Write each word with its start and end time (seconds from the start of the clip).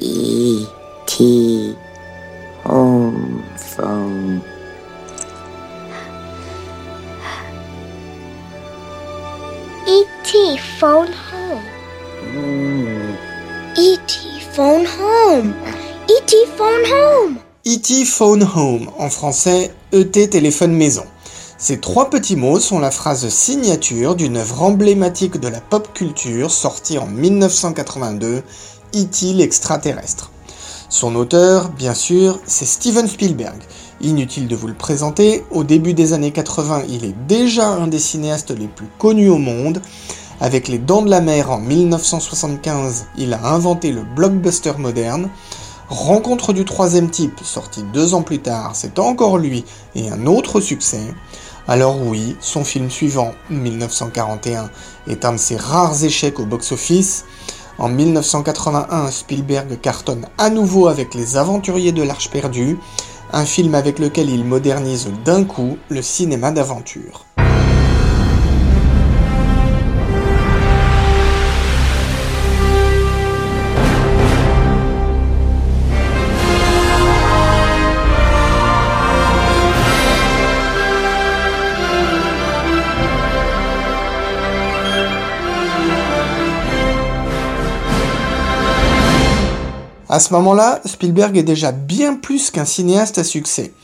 E.T. 0.00 1.76
Home 2.64 3.42
phone. 3.56 4.40
E.T. 9.88 10.58
phone 10.78 11.08
home. 11.32 11.62
E.T. 13.76 14.40
phone 14.52 14.86
home. 14.86 15.54
E.T. 16.08 16.46
phone 16.56 16.84
home. 16.86 17.38
E.T. 17.66 18.04
Phone 18.04 18.48
Home, 18.54 18.88
en 18.98 19.10
français 19.10 19.72
ET 19.92 20.12
Téléphone 20.30 20.74
Maison. 20.74 21.04
Ces 21.60 21.80
trois 21.80 22.08
petits 22.08 22.36
mots 22.36 22.60
sont 22.60 22.78
la 22.78 22.92
phrase 22.92 23.28
signature 23.30 24.14
d'une 24.14 24.36
œuvre 24.36 24.62
emblématique 24.62 25.40
de 25.40 25.48
la 25.48 25.60
pop 25.60 25.88
culture 25.92 26.52
sortie 26.52 26.98
en 26.98 27.06
1982, 27.06 28.44
E.T. 28.94 29.34
l'extraterrestre. 29.34 30.30
Son 30.88 31.14
auteur, 31.16 31.68
bien 31.70 31.92
sûr, 31.92 32.40
c'est 32.46 32.64
Steven 32.64 33.06
Spielberg. 33.06 33.58
Inutile 34.00 34.48
de 34.48 34.56
vous 34.56 34.68
le 34.68 34.74
présenter, 34.74 35.44
au 35.50 35.64
début 35.64 35.92
des 35.92 36.12
années 36.14 36.30
80, 36.30 36.84
il 36.88 37.04
est 37.04 37.14
déjà 37.26 37.68
un 37.68 37.88
des 37.88 37.98
cinéastes 37.98 38.50
les 38.50 38.68
plus 38.68 38.88
connus 38.98 39.28
au 39.28 39.38
monde. 39.38 39.82
Avec 40.40 40.68
Les 40.68 40.78
Dents 40.78 41.02
de 41.02 41.10
la 41.10 41.20
Mer 41.20 41.50
en 41.50 41.58
1975, 41.58 43.06
il 43.18 43.34
a 43.34 43.44
inventé 43.48 43.92
le 43.92 44.02
blockbuster 44.02 44.72
moderne. 44.78 45.28
Rencontre 45.88 46.52
du 46.52 46.64
troisième 46.64 47.10
type, 47.10 47.40
sorti 47.42 47.82
deux 47.92 48.14
ans 48.14 48.22
plus 48.22 48.38
tard, 48.38 48.70
c'est 48.74 48.98
encore 48.98 49.38
lui 49.38 49.64
et 49.94 50.08
un 50.10 50.26
autre 50.26 50.60
succès. 50.60 51.00
Alors 51.66 52.00
oui, 52.00 52.36
son 52.40 52.64
film 52.64 52.88
suivant, 52.88 53.32
1941, 53.50 54.70
est 55.06 55.24
un 55.26 55.32
de 55.32 55.38
ses 55.38 55.56
rares 55.56 56.02
échecs 56.02 56.40
au 56.40 56.46
box-office. 56.46 57.24
En 57.78 57.88
1981, 57.88 59.12
Spielberg 59.12 59.80
cartonne 59.80 60.26
à 60.36 60.50
nouveau 60.50 60.88
avec 60.88 61.14
Les 61.14 61.36
Aventuriers 61.36 61.92
de 61.92 62.02
l'Arche 62.02 62.28
perdue, 62.28 62.76
un 63.32 63.44
film 63.44 63.76
avec 63.76 64.00
lequel 64.00 64.30
il 64.30 64.44
modernise 64.44 65.08
d'un 65.24 65.44
coup 65.44 65.78
le 65.88 66.02
cinéma 66.02 66.50
d'aventure. 66.50 67.27
À 90.10 90.20
ce 90.20 90.32
moment-là, 90.32 90.80
Spielberg 90.86 91.36
est 91.36 91.42
déjà 91.42 91.70
bien 91.70 92.14
plus 92.14 92.50
qu'un 92.50 92.64
cinéaste 92.64 93.18
à 93.18 93.24
succès. 93.24 93.74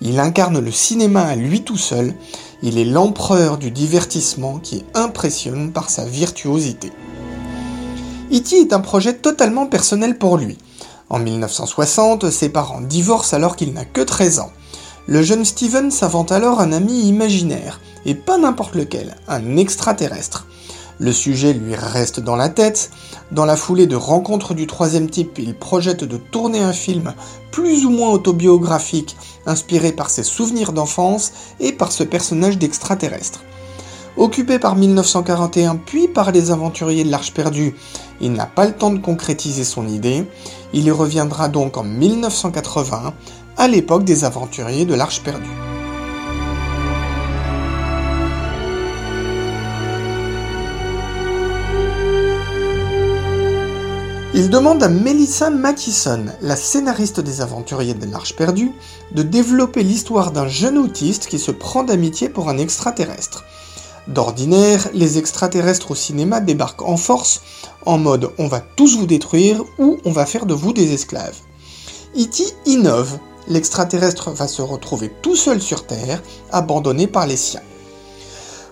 Il 0.00 0.20
incarne 0.20 0.60
le 0.60 0.70
cinéma 0.70 1.22
à 1.22 1.34
lui 1.34 1.62
tout 1.62 1.76
seul, 1.76 2.14
il 2.62 2.78
est 2.78 2.84
l'empereur 2.84 3.58
du 3.58 3.72
divertissement 3.72 4.60
qui 4.60 4.84
impressionne 4.94 5.72
par 5.72 5.90
sa 5.90 6.04
virtuosité. 6.04 6.92
E.T. 8.32 8.60
est 8.60 8.72
un 8.72 8.80
projet 8.80 9.14
totalement 9.14 9.66
personnel 9.66 10.18
pour 10.18 10.38
lui. 10.38 10.56
En 11.10 11.18
1960, 11.18 12.30
ses 12.30 12.48
parents 12.48 12.80
divorcent 12.80 13.34
alors 13.34 13.56
qu'il 13.56 13.72
n'a 13.72 13.84
que 13.84 14.00
13 14.00 14.38
ans. 14.38 14.52
Le 15.08 15.20
jeune 15.22 15.44
Steven 15.44 15.90
s'invente 15.90 16.30
alors 16.30 16.60
un 16.60 16.72
ami 16.72 17.08
imaginaire, 17.08 17.80
et 18.06 18.14
pas 18.14 18.38
n'importe 18.38 18.76
lequel, 18.76 19.16
un 19.26 19.56
extraterrestre. 19.56 20.46
Le 20.98 21.12
sujet 21.12 21.52
lui 21.52 21.74
reste 21.74 22.20
dans 22.20 22.36
la 22.36 22.48
tête. 22.48 22.90
Dans 23.30 23.44
la 23.44 23.56
foulée 23.56 23.86
de 23.86 23.96
Rencontres 23.96 24.54
du 24.54 24.66
troisième 24.66 25.08
type, 25.08 25.38
il 25.38 25.54
projette 25.54 26.04
de 26.04 26.16
tourner 26.16 26.60
un 26.60 26.72
film 26.72 27.14
plus 27.50 27.84
ou 27.84 27.90
moins 27.90 28.10
autobiographique, 28.10 29.16
inspiré 29.46 29.92
par 29.92 30.10
ses 30.10 30.22
souvenirs 30.22 30.72
d'enfance 30.72 31.32
et 31.60 31.72
par 31.72 31.92
ce 31.92 32.04
personnage 32.04 32.58
d'extraterrestre. 32.58 33.40
Occupé 34.16 34.58
par 34.58 34.76
1941 34.76 35.76
puis 35.76 36.06
par 36.06 36.32
les 36.32 36.50
aventuriers 36.50 37.04
de 37.04 37.10
l'Arche 37.10 37.32
perdue, 37.32 37.74
il 38.20 38.32
n'a 38.32 38.46
pas 38.46 38.66
le 38.66 38.72
temps 38.72 38.92
de 38.92 38.98
concrétiser 38.98 39.64
son 39.64 39.88
idée. 39.88 40.26
Il 40.74 40.84
y 40.84 40.90
reviendra 40.90 41.48
donc 41.48 41.78
en 41.78 41.84
1980, 41.84 43.14
à 43.56 43.68
l'époque 43.68 44.04
des 44.04 44.24
aventuriers 44.24 44.84
de 44.84 44.94
l'Arche 44.94 45.22
perdue. 45.22 45.71
Il 54.34 54.48
demande 54.48 54.82
à 54.82 54.88
Melissa 54.88 55.50
Mathison, 55.50 56.24
la 56.40 56.56
scénariste 56.56 57.20
des 57.20 57.42
Aventuriers 57.42 57.92
de 57.92 58.10
l'Arche 58.10 58.34
perdue, 58.34 58.72
de 59.14 59.22
développer 59.22 59.82
l'histoire 59.82 60.30
d'un 60.30 60.48
jeune 60.48 60.78
autiste 60.78 61.26
qui 61.26 61.38
se 61.38 61.50
prend 61.50 61.82
d'amitié 61.82 62.30
pour 62.30 62.48
un 62.48 62.56
extraterrestre. 62.56 63.44
D'ordinaire, 64.08 64.88
les 64.94 65.18
extraterrestres 65.18 65.90
au 65.90 65.94
cinéma 65.94 66.40
débarquent 66.40 66.88
en 66.88 66.96
force, 66.96 67.42
en 67.84 67.98
mode 67.98 68.30
on 68.38 68.48
va 68.48 68.60
tous 68.60 68.96
vous 68.96 69.04
détruire 69.04 69.64
ou 69.78 69.98
on 70.06 70.12
va 70.12 70.24
faire 70.24 70.46
de 70.46 70.54
vous 70.54 70.72
des 70.72 70.94
esclaves. 70.94 71.36
E.T. 72.18 72.42
innove, 72.64 73.18
l'extraterrestre 73.48 74.30
va 74.30 74.48
se 74.48 74.62
retrouver 74.62 75.12
tout 75.20 75.36
seul 75.36 75.60
sur 75.60 75.86
Terre, 75.86 76.22
abandonné 76.50 77.06
par 77.06 77.26
les 77.26 77.36
siens. 77.36 77.60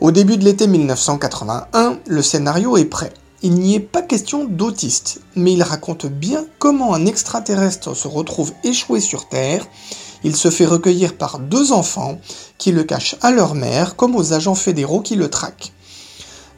Au 0.00 0.10
début 0.10 0.36
de 0.36 0.44
l'été 0.44 0.66
1981, 0.66 2.00
le 2.08 2.22
scénario 2.22 2.76
est 2.76 2.86
prêt 2.86 3.12
il 3.44 3.56
n'y 3.56 3.74
est 3.74 3.80
pas 3.80 4.00
question 4.00 4.46
d'autiste, 4.46 5.20
mais 5.36 5.52
il 5.52 5.62
raconte 5.62 6.06
bien 6.06 6.46
comment 6.58 6.94
un 6.94 7.04
extraterrestre 7.04 7.94
se 7.94 8.08
retrouve 8.08 8.54
échoué 8.64 9.00
sur 9.00 9.28
Terre. 9.28 9.66
Il 10.24 10.34
se 10.34 10.48
fait 10.50 10.64
recueillir 10.64 11.18
par 11.18 11.38
deux 11.38 11.70
enfants 11.70 12.18
qui 12.56 12.72
le 12.72 12.84
cachent 12.84 13.16
à 13.20 13.32
leur 13.32 13.54
mère 13.54 13.96
comme 13.96 14.16
aux 14.16 14.32
agents 14.32 14.54
fédéraux 14.54 15.02
qui 15.02 15.14
le 15.14 15.28
traquent. 15.28 15.74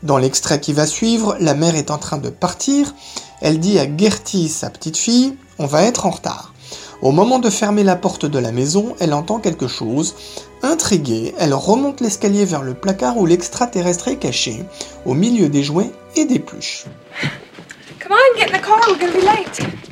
Dans 0.05 0.17
l'extrait 0.17 0.61
qui 0.61 0.73
va 0.73 0.87
suivre, 0.87 1.37
la 1.41 1.55
mère 1.55 1.75
est 1.75 1.91
en 1.91 1.99
train 1.99 2.19
de 2.19 2.31
partir. 2.31 2.95
Elle 3.41 3.59
dit 3.59 3.81
à 3.81 3.97
Gertie, 3.97 4.49
sa 4.49 4.71
petite 4.71 4.97
fille, 4.97 5.37
on 5.59 5.67
va 5.67 5.83
être 5.83 6.07
en 6.07 6.11
retard. 6.11 6.55
Au 7.03 7.11
moment 7.11 7.41
de 7.41 7.51
fermer 7.51 7.83
la 7.83 7.97
porte 7.97 8.27
de 8.27 8.39
la 8.39 8.53
maison, 8.53 8.95
elle 9.01 9.13
entend 9.13 9.41
quelque 9.41 9.67
chose. 9.67 10.15
Intriguée, 10.63 11.35
elle 11.37 11.53
remonte 11.53 12.01
l'escalier 12.01 12.45
vers 12.45 12.63
le 12.63 12.75
placard 12.75 13.19
où 13.19 13.27
l'extraterrestre 13.27 14.07
est 14.07 14.19
caché, 14.19 14.65
au 15.05 15.15
milieu 15.15 15.49
des 15.49 15.65
jouets 15.65 15.91
et 16.17 16.25
des. 16.25 16.41
Come 17.99 18.13
on, 18.13 18.37
get 18.37 18.49
in 18.49 18.53
the 18.55 18.59
car, 18.59 18.81
we're 18.89 18.99
gonna 18.99 19.13
be 19.13 19.23
late. 19.23 19.86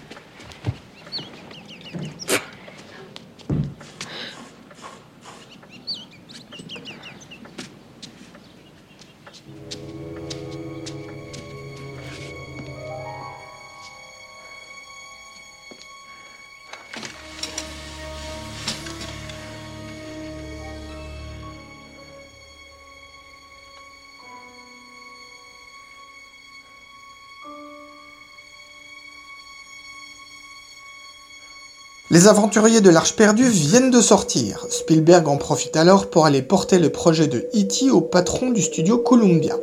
Les 32.11 32.29
aventuriers 32.29 32.83
de 32.83 32.91
l'Arche 32.91 33.17
perdue 33.17 33.49
viennent 33.49 33.91
de 33.91 34.03
sortir. 34.03 34.67
Spielberg 34.69 35.27
en 35.27 35.39
profite 35.39 35.75
alors 35.75 36.11
pour 36.11 36.27
aller 36.27 36.43
porter 36.43 36.79
le 36.79 36.91
projet 36.91 37.29
de 37.29 37.49
E.T. 37.55 37.91
au 37.91 38.03
patron 38.03 38.51
du 38.51 38.61
studio 38.61 38.99
Columbia. 38.99 39.57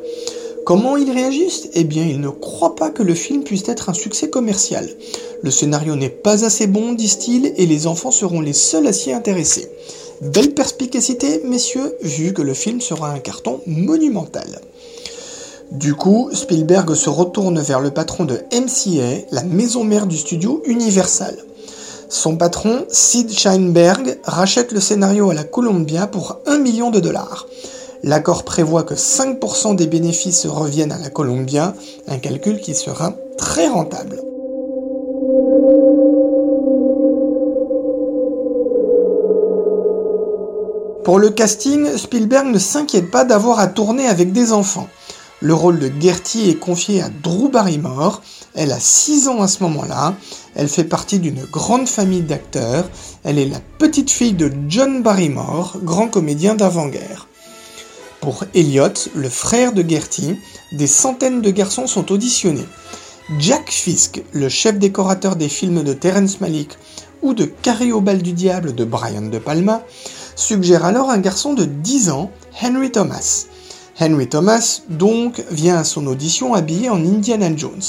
Comment 0.66 0.98
ils 0.98 1.12
réagissent? 1.12 1.70
Eh 1.76 1.84
bien, 1.84 2.04
ils 2.04 2.20
ne 2.20 2.30
croient 2.30 2.76
pas 2.76 2.90
que 2.90 3.04
le 3.04 3.14
film 3.14 3.44
puisse 3.44 3.70
être 3.70 3.90
un 3.90 3.94
succès 3.94 4.32
commercial. 4.32 4.90
Le 5.44 5.52
scénario 5.52 5.96
n'est 5.96 6.10
pas 6.10 6.44
assez 6.44 6.66
bon, 6.66 6.94
disent-ils, 6.94 7.54
et 7.58 7.68
les 7.68 7.86
enfants 7.86 8.10
seront 8.10 8.42
les 8.42 8.54
seuls 8.54 8.88
à 8.88 8.94
s'y 8.94 9.12
intéresser. 9.12 9.70
Belle 10.22 10.56
perspicacité, 10.56 11.42
messieurs, 11.46 11.96
vu 12.02 12.34
que 12.34 12.42
le 12.42 12.56
film 12.56 12.82
sera 12.82 13.12
un 13.12 13.20
carton 13.20 13.62
monumental. 13.68 14.62
Du 15.70 15.94
coup, 15.94 16.32
Spielberg 16.34 16.96
se 16.96 17.10
retourne 17.10 17.62
vers 17.62 17.82
le 17.82 17.92
patron 17.92 18.26
de 18.26 18.40
MCA, 18.52 19.28
la 19.30 19.44
maison 19.44 19.84
mère 19.84 20.08
du 20.08 20.18
studio 20.18 20.64
Universal. 20.66 21.38
Son 22.12 22.36
patron, 22.36 22.86
Sid 22.90 23.32
Sheinberg, 23.32 24.20
rachète 24.26 24.74
le 24.74 24.82
scénario 24.82 25.30
à 25.30 25.34
la 25.34 25.46
Columbia 25.46 26.08
pour 26.08 26.40
1 26.46 26.58
million 26.58 26.92
de 26.92 27.00
dollars. 27.00 27.48
L'accord 28.04 28.44
prévoit 28.44 28.84
que 28.84 28.96
5% 28.96 29.78
des 29.78 29.88
bénéfices 29.88 30.46
reviennent 30.46 30.92
à 30.92 31.00
la 31.00 31.10
Columbia, 31.10 31.74
un 32.10 32.18
calcul 32.18 32.60
qui 32.60 32.76
sera 32.76 33.14
très 33.38 33.70
rentable. 33.70 34.22
Pour 41.06 41.18
le 41.18 41.30
casting, 41.30 41.96
Spielberg 41.96 42.48
ne 42.48 42.60
s'inquiète 42.60 43.10
pas 43.10 43.24
d'avoir 43.24 43.62
à 43.62 43.68
tourner 43.68 44.08
avec 44.08 44.34
des 44.34 44.52
enfants. 44.52 44.90
Le 45.44 45.56
rôle 45.56 45.80
de 45.80 45.92
Gertie 46.00 46.52
est 46.52 46.60
confié 46.60 47.02
à 47.02 47.10
Drew 47.10 47.50
Barrymore. 47.50 48.22
Elle 48.54 48.72
a 48.72 48.80
6 48.80 49.28
ans 49.28 49.42
à 49.42 49.48
ce 49.48 49.64
moment-là. 49.64 50.14
Elle 50.54 50.68
fait 50.68 50.84
partie 50.84 51.18
d'une 51.18 51.44
grande 51.46 51.88
famille 51.88 52.22
d'acteurs. 52.22 52.88
Elle 53.24 53.40
est 53.40 53.50
la 53.50 53.60
petite 53.80 54.12
fille 54.12 54.34
de 54.34 54.52
John 54.68 55.02
Barrymore, 55.02 55.78
grand 55.82 56.10
comédien 56.10 56.54
d'avant-guerre. 56.54 57.28
Pour 58.20 58.44
Elliot, 58.54 59.10
le 59.16 59.30
frère 59.30 59.74
de 59.74 59.82
Gertie, 59.88 60.38
des 60.74 60.86
centaines 60.86 61.42
de 61.42 61.50
garçons 61.50 61.88
sont 61.88 62.12
auditionnés. 62.12 62.68
Jack 63.40 63.72
Fisk, 63.72 64.22
le 64.34 64.48
chef 64.48 64.78
décorateur 64.78 65.36
des 65.36 65.50
films 65.50 65.82
de 65.82 65.94
Terrence 65.94 66.40
Malick 66.40 66.78
ou 67.24 67.34
de 67.34 67.46
Carré 67.46 67.92
au 67.92 68.02
bal 68.02 68.22
du 68.22 68.34
diable 68.34 68.76
de 68.76 68.86
Brian 68.86 69.24
De 69.24 69.40
Palma, 69.40 69.82
suggère 70.36 70.86
alors 70.86 71.10
un 71.10 71.18
garçon 71.18 71.54
de 71.54 71.66
10 71.66 72.12
ans, 72.12 72.30
Henry 72.62 72.92
Thomas. 72.92 73.48
Henry 74.04 74.28
Thomas, 74.28 74.82
donc, 74.90 75.44
vient 75.52 75.78
à 75.78 75.84
son 75.84 76.08
audition 76.08 76.56
habillé 76.56 76.90
en 76.90 77.06
Indiana 77.06 77.56
Jones. 77.56 77.84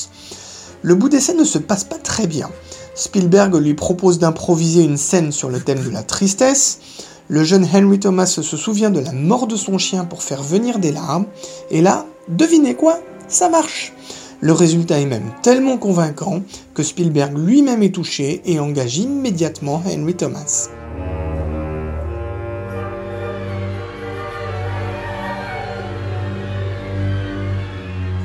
Le 0.82 0.94
bout 0.94 1.08
d'essai 1.08 1.32
ne 1.32 1.44
se 1.44 1.56
passe 1.56 1.84
pas 1.84 1.96
très 1.96 2.26
bien. 2.26 2.50
Spielberg 2.94 3.54
lui 3.54 3.72
propose 3.72 4.18
d'improviser 4.18 4.82
une 4.82 4.98
scène 4.98 5.32
sur 5.32 5.48
le 5.48 5.58
thème 5.58 5.82
de 5.82 5.88
la 5.88 6.02
tristesse. 6.02 6.80
Le 7.28 7.44
jeune 7.44 7.66
Henry 7.72 7.98
Thomas 7.98 8.26
se 8.26 8.42
souvient 8.42 8.90
de 8.90 9.00
la 9.00 9.12
mort 9.12 9.46
de 9.46 9.56
son 9.56 9.78
chien 9.78 10.04
pour 10.04 10.22
faire 10.22 10.42
venir 10.42 10.78
des 10.78 10.92
larmes. 10.92 11.24
Et 11.70 11.80
là, 11.80 12.04
devinez 12.28 12.74
quoi? 12.74 12.98
Ça 13.26 13.48
marche 13.48 13.94
Le 14.42 14.52
résultat 14.52 15.00
est 15.00 15.06
même 15.06 15.32
tellement 15.42 15.78
convaincant 15.78 16.42
que 16.74 16.82
Spielberg 16.82 17.38
lui-même 17.38 17.82
est 17.82 17.94
touché 17.94 18.42
et 18.44 18.60
engage 18.60 18.98
immédiatement 18.98 19.82
Henry 19.86 20.14
Thomas. 20.14 20.68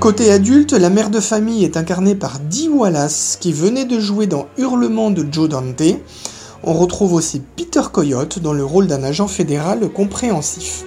Côté 0.08 0.32
adulte, 0.32 0.72
la 0.72 0.90
mère 0.90 1.10
de 1.10 1.20
famille 1.20 1.66
est 1.66 1.76
incarnée 1.76 2.16
par 2.16 2.40
Dee 2.40 2.70
Wallace, 2.70 3.38
qui 3.42 3.52
venait 3.52 3.84
de 3.84 4.00
jouer 4.00 4.26
dans 4.26 4.48
Hurlement 4.58 5.12
de 5.12 5.28
Joe 5.30 5.50
Dante. 5.50 5.84
On 6.64 6.72
retrouve 6.72 7.12
aussi 7.12 7.42
Peter 7.58 7.82
Coyote 7.92 8.40
dans 8.40 8.54
le 8.54 8.64
rôle 8.64 8.88
d'un 8.88 9.04
agent 9.04 9.28
fédéral 9.28 9.90
compréhensif. 9.90 10.86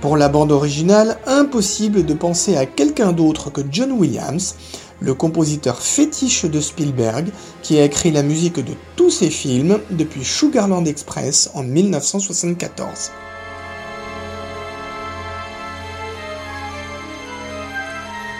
Pour 0.00 0.16
la 0.16 0.28
bande 0.28 0.50
originale, 0.50 1.16
impossible 1.28 2.04
de 2.04 2.14
penser 2.14 2.56
à 2.56 2.66
quelqu'un 2.66 3.12
d'autre 3.12 3.50
que 3.50 3.60
John 3.70 3.92
Williams, 3.92 4.56
le 4.98 5.14
compositeur 5.14 5.78
fétiche 5.78 6.46
de 6.46 6.60
Spielberg, 6.60 7.30
qui 7.62 7.78
a 7.78 7.84
écrit 7.84 8.10
la 8.10 8.24
musique 8.24 8.58
de 8.58 8.72
tous 8.96 9.10
ses 9.12 9.30
films 9.30 9.78
depuis 9.92 10.24
Sugarland 10.24 10.84
Express 10.84 11.48
en 11.54 11.62
1974. 11.62 13.12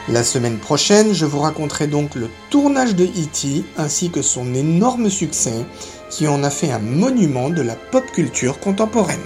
La 0.08 0.22
semaine 0.22 0.58
prochaine, 0.58 1.14
je 1.14 1.24
vous 1.24 1.38
raconterai 1.38 1.86
donc 1.86 2.14
le 2.14 2.28
tournage 2.50 2.94
de 2.94 3.04
E.T. 3.04 3.64
ainsi 3.78 4.10
que 4.10 4.20
son 4.20 4.54
énorme 4.54 5.08
succès 5.08 5.64
qui 6.10 6.28
en 6.28 6.44
a 6.44 6.50
fait 6.50 6.70
un 6.70 6.78
monument 6.78 7.48
de 7.48 7.62
la 7.62 7.74
pop 7.74 8.04
culture 8.12 8.60
contemporaine. 8.60 9.18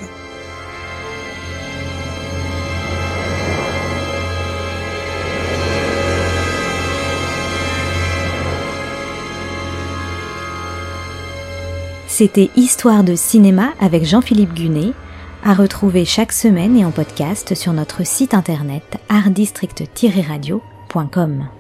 C'était 12.07 12.51
Histoire 12.57 13.03
de 13.03 13.17
cinéma 13.17 13.73
avec 13.81 14.05
Jean-Philippe 14.05 14.55
Gunet, 14.55 14.93
à 15.45 15.55
retrouver 15.55 16.05
chaque 16.05 16.33
semaine 16.33 16.77
et 16.77 16.85
en 16.85 16.91
podcast 16.93 17.55
sur 17.55 17.73
notre 17.73 18.05
site 18.05 18.35
internet 18.35 18.99
artdistrict-radio.com. 20.89 21.58